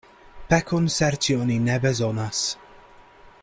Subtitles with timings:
[0.53, 2.43] Pekon serĉi oni ne bezonas.